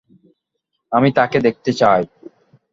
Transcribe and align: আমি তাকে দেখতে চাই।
আমি 0.91 1.09
তাকে 1.11 1.37
দেখতে 1.39 1.71
চাই। 1.73 2.01